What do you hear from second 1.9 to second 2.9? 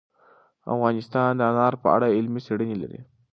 اړه علمي څېړنې